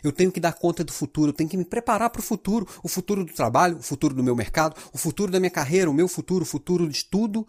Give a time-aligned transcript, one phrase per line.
[0.00, 2.68] Eu tenho que dar conta do futuro, eu tenho que me preparar para o futuro,
[2.84, 5.92] o futuro do trabalho, o futuro do meu mercado, o futuro da minha carreira, o
[5.92, 7.44] meu futuro, o futuro de tudo,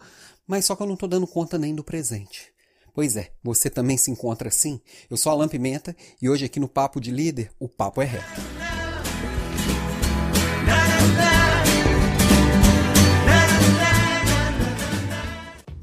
[0.48, 2.52] mas só que eu não estou dando conta nem do presente.
[2.92, 4.82] Pois é, você também se encontra assim?
[5.12, 8.42] Eu sou Alan Pimenta e hoje aqui no Papo de Líder, o papo é reto.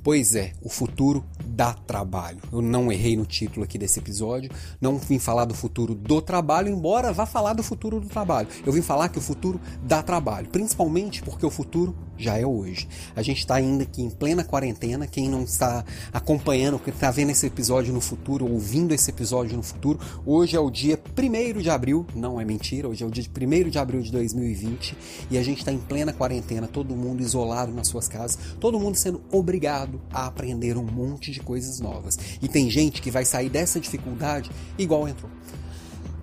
[0.03, 1.25] Pois é, o futuro
[1.57, 2.38] dá trabalho.
[2.52, 6.68] Eu não errei no título aqui desse episódio, não vim falar do futuro do trabalho,
[6.68, 8.46] embora vá falar do futuro do trabalho.
[8.64, 12.88] Eu vim falar que o futuro dá trabalho, principalmente porque o futuro já é hoje.
[13.15, 15.06] A gente está ainda aqui em plena quarentena.
[15.06, 19.62] Quem não está acompanhando, quem está vendo esse episódio no futuro, ouvindo esse episódio no
[19.62, 23.25] futuro, hoje é o dia 1 de abril, não é mentira, hoje é o dia
[23.25, 24.97] 1 de abril de 2020
[25.30, 28.97] e a gente está em plena quarentena, todo mundo isolado nas suas casas, todo mundo
[28.97, 32.19] sendo obrigado a aprender um monte de coisas novas.
[32.41, 35.30] E tem gente que vai sair dessa dificuldade igual entrou.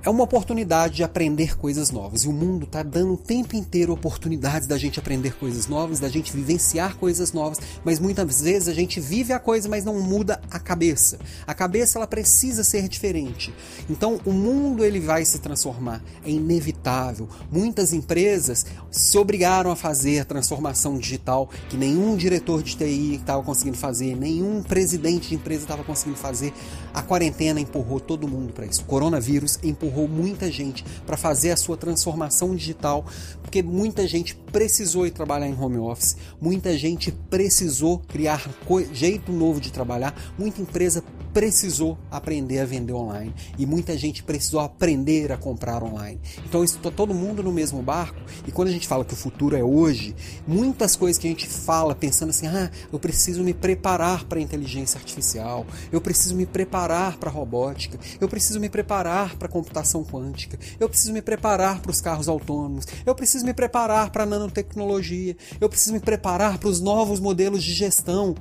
[0.06, 2.26] É uma oportunidade de aprender coisas novas.
[2.26, 6.10] E o mundo está dando o tempo inteiro oportunidades da gente aprender coisas novas, da
[6.10, 10.42] gente vivenciar coisas novas, mas muitas vezes a gente vive a coisa, mas não muda
[10.52, 11.20] a cabeça.
[11.48, 13.54] A cabeça ela precisa ser diferente.
[13.90, 17.30] Então o mundo ele vai se transformar, é inevitável.
[17.50, 23.78] Muitas empresas se obrigaram a fazer transformação digital que nenhum diretor de TI estava conseguindo
[23.78, 26.52] fazer, nenhum presidente de empresa estava conseguindo fazer.
[26.94, 28.82] A quarentena empurrou todo mundo para isso.
[28.82, 33.06] O coronavírus empurrou muita gente para fazer a sua transformação digital,
[33.42, 38.50] porque muita gente precisou ir trabalhar em home office, muita gente precisou criar
[38.92, 44.60] jeito novo de trabalhar, muita empresa precisou aprender a vender online e muita gente precisou
[44.60, 46.20] aprender a comprar online.
[46.46, 49.58] Então está todo mundo no mesmo barco e quando a gente fala que o futuro
[49.58, 50.16] é hoje,
[50.48, 54.98] muitas coisas que a gente fala pensando assim, ah, eu preciso me preparar para inteligência
[54.98, 59.52] artificial, eu preciso me preparar para robótica, eu preciso me preparar para a
[59.84, 64.24] computação quântica, eu preciso me preparar para os carros autônomos, eu preciso me preparar para
[64.24, 68.34] a nanotecnologia, eu preciso me preparar para os novos modelos de gestão.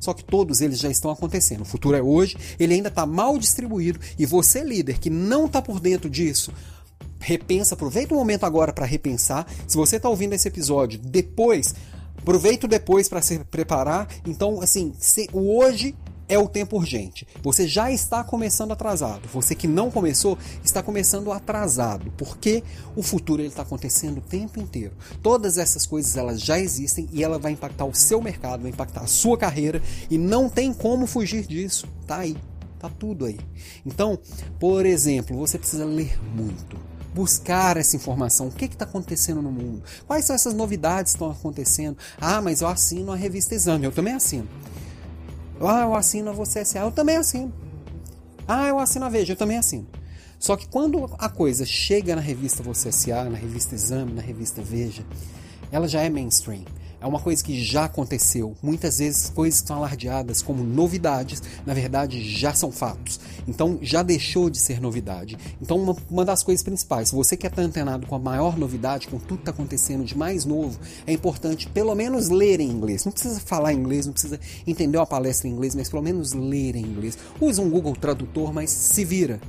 [0.00, 1.62] Só que todos eles já estão acontecendo.
[1.62, 5.60] O futuro é hoje, ele ainda está mal distribuído e você, líder, que não está
[5.60, 6.52] por dentro disso,
[7.18, 9.44] repensa, aproveita o momento agora para repensar.
[9.66, 11.74] Se você está ouvindo esse episódio depois,
[12.16, 14.06] aproveita depois para se preparar.
[14.24, 14.92] Então, assim,
[15.32, 15.96] o hoje
[16.28, 17.26] é o tempo urgente.
[17.42, 19.28] Você já está começando atrasado.
[19.32, 22.62] Você que não começou está começando atrasado, porque
[22.94, 24.92] o futuro ele está acontecendo o tempo inteiro.
[25.22, 29.02] Todas essas coisas elas já existem e ela vai impactar o seu mercado, vai impactar
[29.02, 31.88] a sua carreira e não tem como fugir disso.
[32.06, 32.36] Tá aí,
[32.78, 33.38] tá tudo aí.
[33.86, 34.18] Então,
[34.58, 36.76] por exemplo, você precisa ler muito
[37.14, 38.46] buscar essa informação.
[38.46, 39.82] O que está acontecendo no mundo?
[40.06, 41.96] Quais são essas novidades que estão acontecendo?
[42.20, 43.86] Ah, mas eu assino a revista Exame.
[43.86, 44.46] Eu também assino.
[45.60, 47.52] Ah, eu assino a você SA, eu também assino.
[48.46, 49.86] Ah, eu assino a Veja, eu também assino.
[50.38, 54.62] Só que quando a coisa chega na revista Você SA, na revista Exame, na revista
[54.62, 55.04] Veja,
[55.72, 56.64] ela já é mainstream
[57.00, 58.56] é uma coisa que já aconteceu.
[58.62, 63.20] Muitas vezes coisas que são alardeadas como novidades, na verdade já são fatos.
[63.46, 65.36] Então já deixou de ser novidade.
[65.60, 69.08] Então uma, uma das coisas principais, se você quer estar antenado com a maior novidade,
[69.08, 73.04] com tudo que está acontecendo de mais novo, é importante pelo menos ler em inglês.
[73.04, 76.76] Não precisa falar inglês, não precisa entender uma palestra em inglês, mas pelo menos ler
[76.76, 77.16] em inglês.
[77.40, 79.40] Use um Google Tradutor, mas se vira.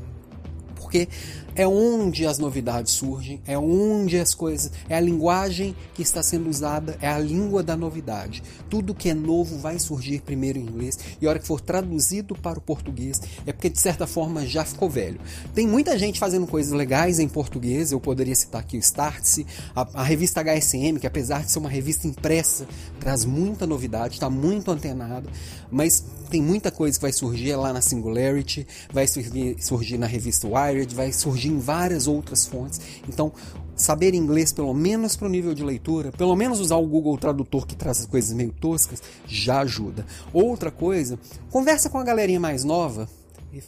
[0.90, 1.08] Porque
[1.56, 6.50] é onde as novidades surgem, é onde as coisas, é a linguagem que está sendo
[6.50, 8.42] usada, é a língua da novidade.
[8.70, 12.34] Tudo que é novo vai surgir primeiro em inglês e a hora que for traduzido
[12.34, 15.20] para o português é porque de certa forma já ficou velho.
[15.54, 19.46] Tem muita gente fazendo coisas legais em português, eu poderia citar aqui o Startse,
[19.76, 22.66] a, a revista HSM, que apesar de ser uma revista impressa,
[23.00, 25.30] traz muita novidade, está muito antenado,
[25.70, 30.48] mas tem muita coisa que vai surgir lá na Singularity, vai surgir, surgir na revista
[30.48, 32.80] Wired, vai surgir em várias outras fontes.
[33.08, 33.32] Então,
[33.76, 37.66] saber inglês, pelo menos para o nível de leitura, pelo menos usar o Google Tradutor
[37.66, 40.06] que traz as coisas meio toscas, já ajuda.
[40.34, 41.18] Outra coisa,
[41.50, 43.08] conversa com a galerinha mais nova.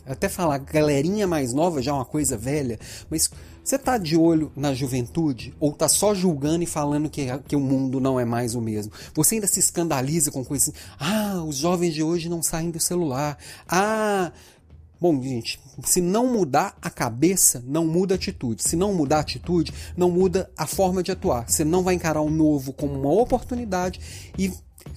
[0.05, 2.79] Até falar galerinha mais nova já é uma coisa velha,
[3.09, 3.31] mas
[3.63, 7.59] você tá de olho na juventude ou tá só julgando e falando que, que o
[7.59, 8.91] mundo não é mais o mesmo?
[9.15, 12.79] Você ainda se escandaliza com coisas assim, ah, os jovens de hoje não saem do
[12.79, 13.37] celular.
[13.67, 14.31] Ah,
[15.01, 18.61] Bom, gente, se não mudar a cabeça, não muda a atitude.
[18.61, 21.49] Se não mudar a atitude, não muda a forma de atuar.
[21.49, 23.99] Você não vai encarar o novo como uma oportunidade
[24.37, 24.51] e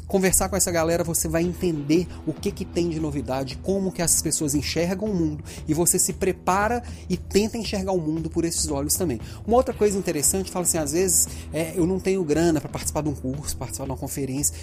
[0.06, 4.02] conversar com essa galera, você vai entender o que, que tem de novidade, como que
[4.02, 8.44] essas pessoas enxergam o mundo e você se prepara e tenta enxergar o mundo por
[8.44, 9.18] esses olhos também.
[9.46, 13.02] Uma outra coisa interessante, fala assim, às vezes é, eu não tenho grana para participar
[13.02, 14.54] de um curso, participar de uma conferência.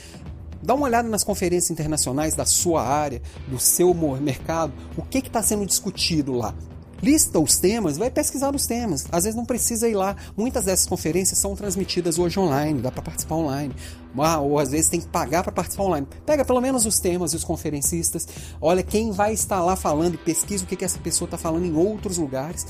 [0.64, 5.42] Dá uma olhada nas conferências internacionais da sua área, do seu mercado, o que está
[5.42, 6.54] sendo discutido lá.
[7.02, 9.08] lista os temas, vai pesquisar os temas.
[9.12, 10.16] Às vezes não precisa ir lá.
[10.38, 13.74] Muitas dessas conferências são transmitidas hoje online, dá para participar online.
[14.20, 16.08] Ah, ou às vezes tem que pagar para participar online.
[16.28, 18.28] Pega pelo menos os temas e os conferencistas.
[18.62, 21.66] Olha quem vai estar lá falando e pesquisa o que, que essa pessoa está falando
[21.66, 22.68] em outros lugares.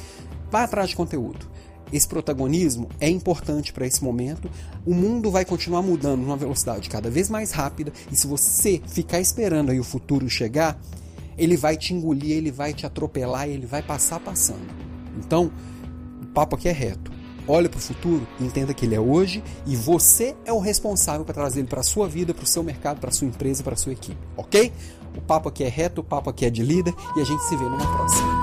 [0.50, 1.46] Vai atrás de conteúdo.
[1.92, 4.50] Esse protagonismo é importante para esse momento.
[4.86, 9.20] O mundo vai continuar mudando numa velocidade cada vez mais rápida e se você ficar
[9.20, 10.80] esperando aí o futuro chegar,
[11.38, 14.70] ele vai te engolir, ele vai te atropelar, ele vai passar passando.
[15.18, 15.52] Então,
[16.22, 17.12] o papo aqui é reto.
[17.48, 21.34] Olhe para o futuro entenda que ele é hoje e você é o responsável para
[21.34, 23.74] trazer ele para a sua vida, para o seu mercado, para a sua empresa, para
[23.74, 24.72] a sua equipe, ok?
[25.18, 27.58] O papo aqui é reto, o papo aqui é de líder e a gente se
[27.58, 28.41] vê numa próxima.